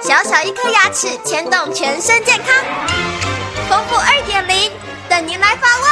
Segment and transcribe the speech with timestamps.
[0.00, 2.64] 小小一颗牙齿牵动全身健康，
[3.68, 4.72] 丰富二点零
[5.06, 5.88] 等您来发问。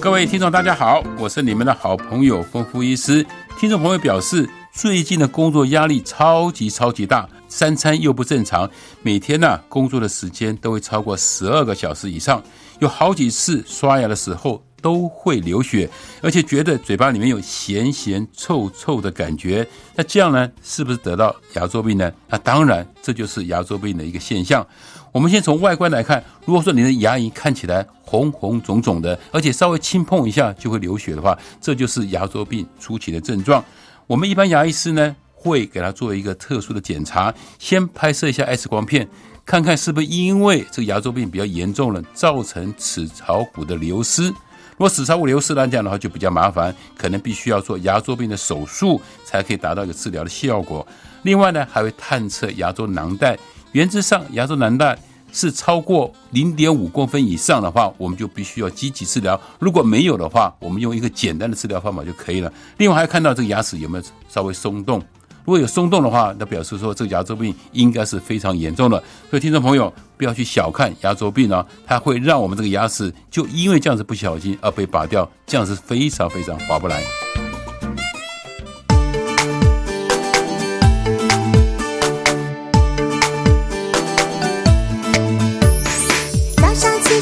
[0.00, 3.26] 各位听众，大家好，我是你们的好朋友丰富医师。
[3.58, 7.28] 听众朋友表示，最近的工作压力超级超级大。
[7.48, 8.70] 三餐又不正常，
[9.02, 12.40] 每天呢工作的时间都会超过十二个小时以上，
[12.78, 15.90] 有好几次刷牙的时候都会流血，
[16.22, 19.66] 而且觉得嘴巴里面有咸咸臭臭的感觉。
[19.96, 22.12] 那这样呢，是不是得到牙周病呢？
[22.28, 24.64] 那当然，这就是牙周病的一个现象。
[25.10, 33.64] 我们先从外观来看，如果说你的牙龈看起来红红肿肿的，而且稍微轻碰一下就会流血的话，这就是牙周病初期的症状。
[34.10, 35.14] 我们一般牙医师呢。
[35.42, 39.08] 会给他做一个特殊的检查，先拍摄一下 X 光片，
[39.46, 44.24] 看看是不是因为这个牙周病比较严重了，造成齿槽骨的流失。
[44.24, 50.86] 如果齿槽骨流失了，这样的话就比较麻烦，可能必须要做牙周病的手术，才可以达到一个治疗的效果。
[51.22, 53.38] 另外呢，还会探测牙周囊袋，
[53.72, 54.98] 原则上牙周囊袋
[55.32, 62.52] 是超过零点五公分以上的话，我们就必须要积极治疗；如果没有的话，我们用一个简单的治疗方法就可以了。
[62.78, 65.02] 另外还看到这个牙齿有没有稍微松动。
[65.44, 69.02] 如果有松动的话，那表示说这个牙周病应该是非常严重的。
[69.30, 77.29] 所以听众朋友不要去小看牙周病啊，它会让我们这个牙齿就因为这样子不小心而被拔掉，这样是非常非常划不来。